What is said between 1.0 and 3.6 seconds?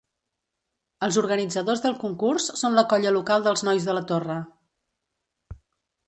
Els organitzadors del concurs són la colla local